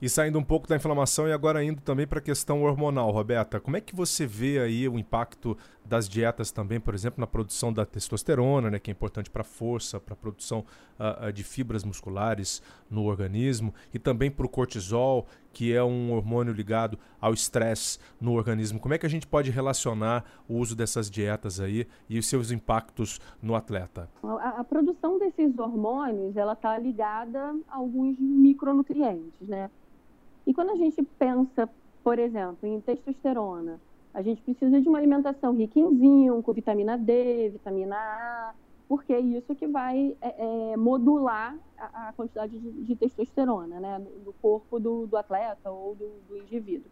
[0.00, 3.58] E saindo um pouco da inflamação e agora indo também para a questão hormonal, Roberta,
[3.58, 7.72] como é que você vê aí o impacto das dietas também, por exemplo, na produção
[7.72, 10.64] da testosterona, né, que é importante para a força, para a produção
[11.00, 16.52] uh, de fibras musculares no organismo, e também para o cortisol, que é um hormônio
[16.52, 18.78] ligado ao estresse no organismo.
[18.78, 22.52] Como é que a gente pode relacionar o uso dessas dietas aí e os seus
[22.52, 24.08] impactos no atleta?
[24.22, 29.68] A, a produção desses hormônios, ela está ligada a alguns micronutrientes, né?
[30.48, 31.68] E quando a gente pensa,
[32.02, 33.78] por exemplo, em testosterona,
[34.14, 38.54] a gente precisa de uma alimentação rica em zinco, vitamina D, vitamina A,
[38.88, 44.02] porque é isso que vai é, é, modular a, a quantidade de, de, testosterona né,
[44.24, 46.90] no corpo do, do atleta ou do, do indivíduo.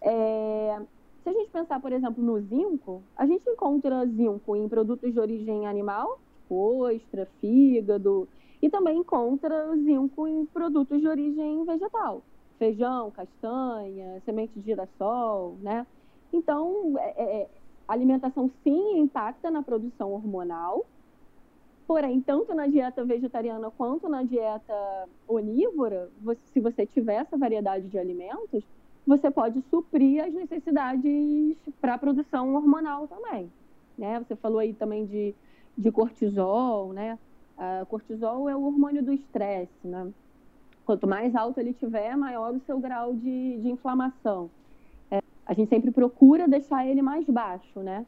[0.00, 0.80] É,
[1.24, 5.18] se a gente pensar, por exemplo, no zinco, a gente encontra zinco em produtos de
[5.18, 8.28] origem animal, tipo ostra, fígado,
[8.62, 12.22] e também encontra zinco em produtos de origem vegetal,
[12.58, 15.86] feijão, castanha, semente de girassol, né?
[16.32, 17.48] Então, é, é,
[17.86, 20.84] a alimentação sim impacta na produção hormonal,
[21.86, 27.88] porém, tanto na dieta vegetariana quanto na dieta onívora, você, se você tiver essa variedade
[27.88, 28.64] de alimentos,
[29.06, 33.52] você pode suprir as necessidades para a produção hormonal também.
[33.98, 34.18] Né?
[34.20, 35.34] Você falou aí também de,
[35.76, 37.18] de cortisol, né?
[37.56, 40.10] A cortisol é o hormônio do estresse, né?
[40.84, 44.50] Quanto mais alto ele tiver, maior o seu grau de, de inflamação
[45.46, 48.06] a gente sempre procura deixar ele mais baixo, né?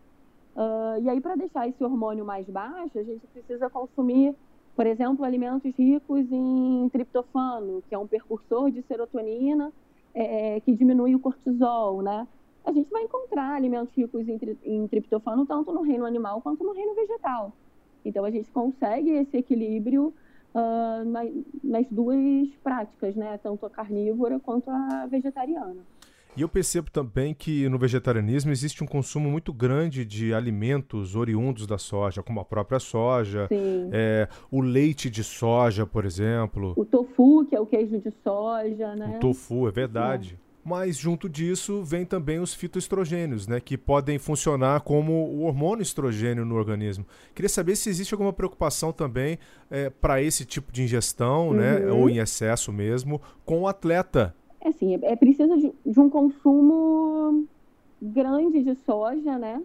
[0.55, 4.35] Uh, e aí, para deixar esse hormônio mais baixo, a gente precisa consumir,
[4.75, 9.71] por exemplo, alimentos ricos em triptofano, que é um precursor de serotonina,
[10.15, 12.27] é, é, que diminui o cortisol, né?
[12.65, 16.73] A gente vai encontrar alimentos ricos em, em triptofano tanto no reino animal quanto no
[16.73, 17.53] reino vegetal.
[18.03, 20.12] Então, a gente consegue esse equilíbrio
[20.57, 21.31] uh, nas,
[21.62, 23.38] nas duas práticas, né?
[23.42, 25.77] Tanto a carnívora quanto a vegetariana.
[26.37, 31.66] E eu percebo também que no vegetarianismo existe um consumo muito grande de alimentos oriundos
[31.66, 36.75] da soja, como a própria soja, é, o leite de soja, por exemplo.
[36.77, 39.16] O tofu, que é o queijo de soja, né?
[39.16, 40.38] O tofu, é verdade.
[40.42, 40.46] É.
[40.66, 46.44] Mas junto disso vem também os fitoestrogênios, né, que podem funcionar como o hormônio estrogênio
[46.44, 47.07] no organismo.
[47.35, 49.38] Queria saber se existe alguma preocupação também
[49.70, 51.87] é, para esse tipo de ingestão, né, uhum.
[51.87, 54.35] né, ou em excesso mesmo, com o atleta
[54.66, 57.46] é assim, é, é preciso de, de, um consumo
[58.02, 59.62] grande de soja, né?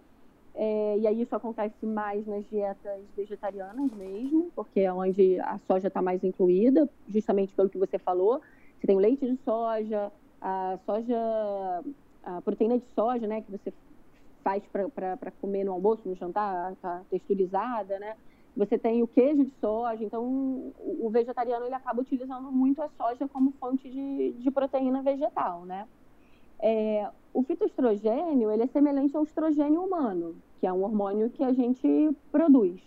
[0.54, 5.88] É, e aí isso acontece mais nas dietas vegetarianas mesmo, porque é onde a soja
[5.88, 8.40] está mais incluída, justamente pelo que você falou.
[8.78, 10.12] Você tem o leite de soja,
[10.42, 11.16] a soja,
[12.24, 13.72] a proteína de soja, né, que você
[14.42, 18.16] faz para comer no almoço, no jantar, tá texturizada, né?
[18.56, 23.26] Você tem o queijo de soja, então o vegetariano ele acaba utilizando muito a soja
[23.28, 25.86] como fonte de, de proteína vegetal, né?
[26.60, 31.52] É, o fitoestrogênio ele é semelhante ao estrogênio humano, que é um hormônio que a
[31.52, 31.88] gente
[32.30, 32.82] produz,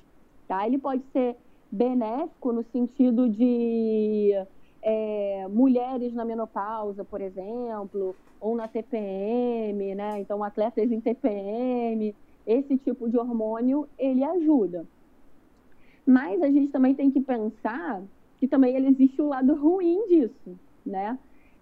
[0.48, 0.68] tá?
[0.68, 1.36] Ele pode ser
[1.72, 4.34] benéfico no sentido de
[4.88, 10.20] é, mulheres na menopausa, por exemplo, ou na TPM, né?
[10.20, 14.86] Então, atletas em TPM, esse tipo de hormônio ele ajuda.
[16.06, 18.04] Mas a gente também tem que pensar
[18.40, 21.18] que também existe o lado ruim disso, né?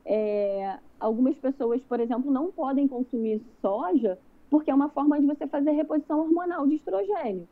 [0.06, 5.48] É, algumas pessoas, por exemplo, não podem consumir soja porque é uma forma de você
[5.48, 7.48] fazer reposição hormonal de estrogênio.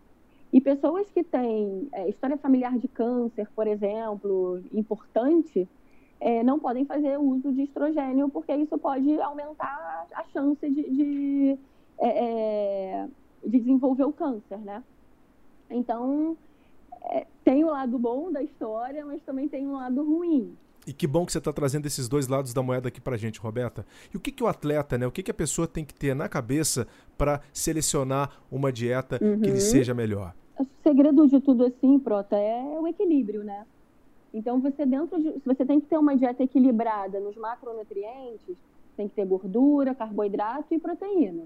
[0.51, 5.67] E pessoas que têm é, história familiar de câncer, por exemplo, importante,
[6.19, 11.57] é, não podem fazer uso de estrogênio porque isso pode aumentar a chance de, de,
[11.97, 13.07] é, é
[13.43, 14.83] de desenvolver o câncer, né?
[15.69, 16.37] Então,
[17.03, 20.55] é, tem o lado bom da história, mas também tem um lado ruim.
[20.86, 23.39] E que bom que você está trazendo esses dois lados da moeda aqui para gente,
[23.39, 23.86] Roberta.
[24.13, 25.06] E o que, que o atleta, né?
[25.06, 29.39] O que, que a pessoa tem que ter na cabeça para selecionar uma dieta uhum.
[29.39, 29.60] que lhe uhum.
[29.60, 30.34] seja melhor?
[30.58, 33.65] O segredo de tudo assim, Prota, é o equilíbrio, né?
[34.34, 38.58] Então você dentro de, você tem que ter uma dieta equilibrada nos macronutrientes,
[38.96, 41.44] tem que ter gordura, carboidrato e proteína.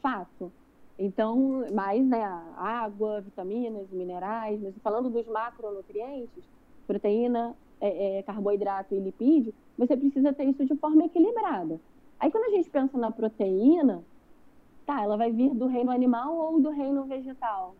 [0.00, 0.50] Fato.
[0.98, 2.22] Então, mais né,
[2.56, 6.44] água, vitaminas, minerais, mas falando dos macronutrientes,
[6.86, 11.80] proteína, é, é, carboidrato e lipídio, você precisa ter isso de forma equilibrada.
[12.20, 14.04] Aí quando a gente pensa na proteína,
[14.86, 17.74] tá, ela vai vir do reino animal ou do reino vegetal?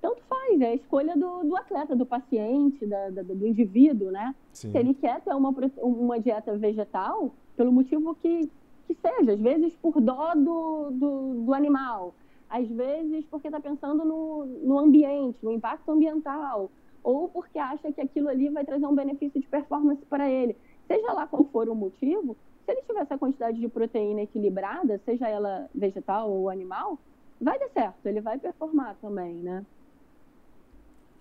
[0.00, 4.34] Tanto faz, é a escolha do, do atleta, do paciente, da, da, do indivíduo, né?
[4.52, 4.70] Sim.
[4.70, 8.48] Se ele quer ter uma, uma dieta vegetal, pelo motivo que,
[8.86, 12.14] que seja, às vezes por dó do, do, do animal,
[12.48, 16.70] às vezes porque está pensando no, no ambiente, no impacto ambiental,
[17.02, 20.56] ou porque acha que aquilo ali vai trazer um benefício de performance para ele.
[20.86, 25.28] Seja lá qual for o motivo, se ele tiver essa quantidade de proteína equilibrada, seja
[25.28, 26.98] ela vegetal ou animal,
[27.40, 29.64] vai dar certo, ele vai performar também, né?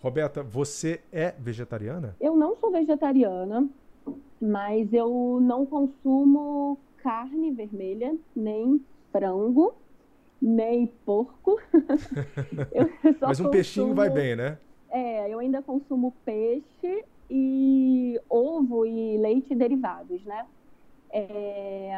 [0.02, 2.16] Roberta, você é vegetariana?
[2.22, 3.68] Eu não sou vegetariana,
[4.40, 9.76] mas eu não consumo carne vermelha, nem frango,
[10.42, 11.60] nem porco.
[13.04, 13.52] mas um consumo...
[13.52, 14.58] peixinho vai bem, né?
[14.90, 20.46] É, eu ainda consumo peixe e ovo e leite derivados, né?
[21.12, 21.92] É,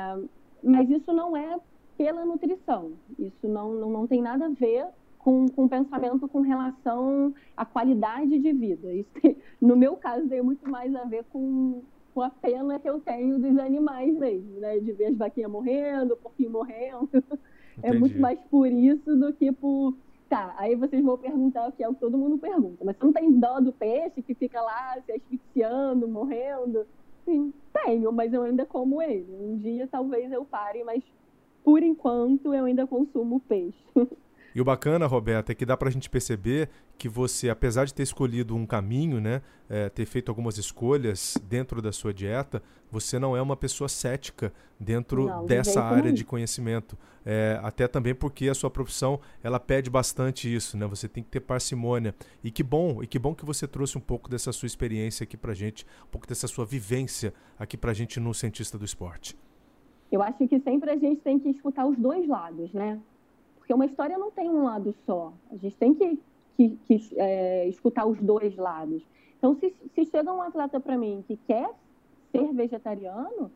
[0.64, 1.60] mas isso não é
[1.98, 2.94] pela nutrição.
[3.18, 4.88] Isso não, não, não tem nada a ver
[5.20, 8.94] com, com pensamento com relação à qualidade de vida.
[8.94, 11.84] Isso tem, no meu caso, tem muito mais a ver com,
[12.14, 14.80] com a pena que eu tenho dos animais mesmo, né?
[14.80, 17.10] De ver as vaquinhas morrendo, o porquinho morrendo.
[17.14, 17.42] Entendi.
[17.84, 19.98] É muito mais por isso do que por.
[20.32, 22.86] Tá, aí vocês vão perguntar o que é o que todo mundo pergunta.
[22.86, 26.88] Mas você não tem dó do peixe que fica lá se asfixiando, morrendo?
[27.26, 29.28] Sim, tenho, mas eu ainda como ele.
[29.30, 31.04] Um dia talvez eu pare, mas
[31.66, 33.78] por enquanto eu ainda consumo peixe.
[34.54, 37.94] E o bacana, Roberta, é que dá para a gente perceber que você, apesar de
[37.94, 43.18] ter escolhido um caminho, né, é, ter feito algumas escolhas dentro da sua dieta, você
[43.18, 46.98] não é uma pessoa cética dentro não, dessa área de conhecimento.
[47.26, 50.86] É, até também porque a sua profissão ela pede bastante isso, né?
[50.88, 52.14] Você tem que ter parcimônia.
[52.44, 55.38] E que bom, e que bom que você trouxe um pouco dessa sua experiência aqui
[55.38, 59.38] para gente, um pouco dessa sua vivência aqui para gente no cientista do esporte.
[60.12, 63.00] Eu acho que sempre a gente tem que escutar os dois lados, né?
[63.72, 65.32] Porque uma história não tem um lado só.
[65.50, 66.20] A gente tem que,
[66.58, 69.02] que, que é, escutar os dois lados.
[69.38, 71.70] Então, se, se chega um atleta para mim que quer
[72.34, 73.50] ser vegetariano,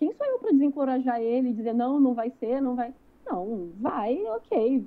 [0.00, 2.92] quem sou eu para desencorajar ele e dizer não, não vai ser, não vai.
[3.24, 4.84] Não, vai, ok.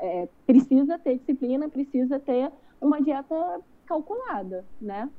[0.00, 2.50] É, precisa ter disciplina, precisa ter
[2.80, 5.10] uma dieta calculada, né?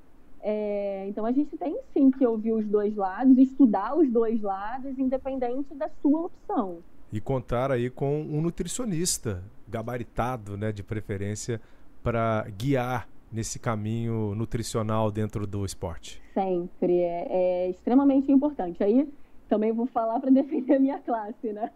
[0.41, 4.97] É, então a gente tem sim que ouvir os dois lados, estudar os dois lados,
[4.97, 6.79] independente da sua opção
[7.11, 11.61] e contar aí com um nutricionista gabaritado, né, de preferência,
[12.03, 16.21] para guiar nesse caminho nutricional dentro do esporte?
[16.33, 18.83] Sempre, é, é extremamente importante.
[18.83, 19.07] Aí
[19.49, 21.71] também vou falar para defender a minha classe, né?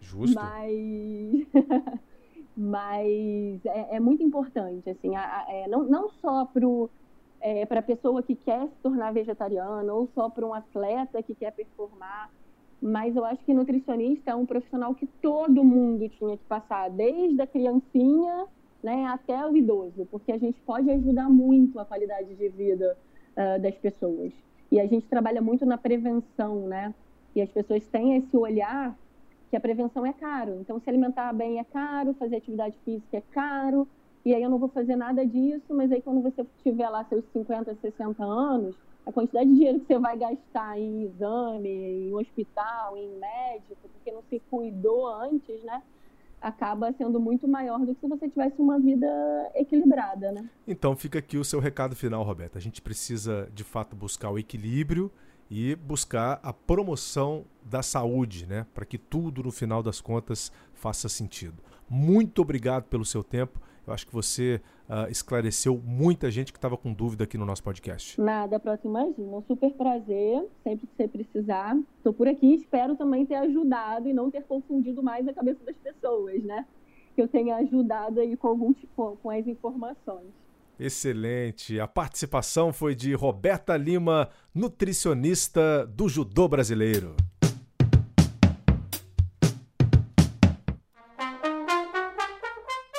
[0.00, 0.34] Justo.
[0.34, 1.46] Mas,
[2.56, 8.22] mas é, é, muito importante, assim, a, a, é, não, não só para a pessoa
[8.22, 12.30] que quer se tornar vegetariana ou só para um atleta que quer performar,
[12.80, 17.40] mas eu acho que nutricionista é um profissional que todo mundo tinha que passar, desde
[17.40, 18.46] a criancinha
[18.82, 22.96] né, até o idoso, porque a gente pode ajudar muito a qualidade de vida
[23.36, 24.32] uh, das pessoas.
[24.70, 26.94] E a gente trabalha muito na prevenção, né?
[27.34, 28.96] E as pessoas têm esse olhar
[29.50, 30.58] que a prevenção é caro.
[30.60, 33.88] Então, se alimentar bem é caro, fazer atividade física é caro,
[34.24, 37.24] e aí eu não vou fazer nada disso, mas aí quando você tiver lá seus
[37.32, 38.76] 50, 60 anos,
[39.08, 44.12] a quantidade de dinheiro que você vai gastar em exame, em hospital, em médico, porque
[44.12, 45.82] não se cuidou antes, né?
[46.42, 49.06] Acaba sendo muito maior do que se você tivesse uma vida
[49.54, 50.48] equilibrada, né?
[50.66, 52.58] Então fica aqui o seu recado final, Roberta.
[52.58, 55.10] A gente precisa de fato buscar o equilíbrio
[55.50, 58.66] e buscar a promoção da saúde, né?
[58.74, 61.62] Para que tudo no final das contas faça sentido.
[61.88, 63.58] Muito obrigado pelo seu tempo.
[63.88, 67.62] Eu acho que você uh, esclareceu muita gente que estava com dúvida aqui no nosso
[67.62, 68.20] podcast.
[68.20, 69.38] Nada, próximo imagina.
[69.38, 71.74] Um super prazer, sempre que você precisar.
[71.96, 75.76] Estou por aqui, espero também ter ajudado e não ter confundido mais a cabeça das
[75.76, 76.66] pessoas, né?
[77.16, 80.26] Que eu tenha ajudado aí com, algum, com, com as informações.
[80.78, 81.80] Excelente.
[81.80, 87.16] A participação foi de Roberta Lima, nutricionista do judô brasileiro.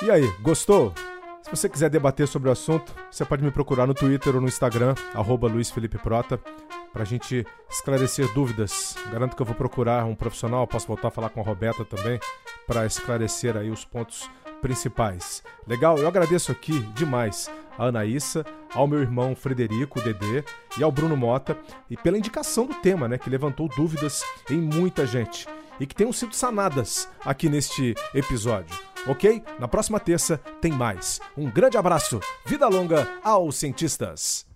[0.02, 0.94] E aí, gostou?
[1.42, 4.48] Se você quiser debater sobre o assunto, você pode me procurar no Twitter ou no
[4.48, 5.46] Instagram, arroba
[6.02, 6.40] Prota,
[6.90, 8.96] pra gente esclarecer dúvidas.
[9.12, 12.18] Garanto que eu vou procurar um profissional, posso voltar a falar com a Roberta também,
[12.66, 14.30] para esclarecer aí os pontos
[14.62, 15.42] principais.
[15.66, 15.98] Legal?
[15.98, 18.42] Eu agradeço aqui demais a Anaíssa,
[18.74, 20.42] ao meu irmão Frederico, Dedê,
[20.78, 21.58] e ao Bruno Mota,
[21.90, 25.46] e pela indicação do tema, né, que levantou dúvidas em muita gente
[25.78, 28.89] e que tenham sido sanadas aqui neste episódio.
[29.06, 29.42] Ok?
[29.58, 31.20] Na próxima terça tem mais.
[31.36, 32.20] Um grande abraço.
[32.46, 34.46] Vida longa aos cientistas.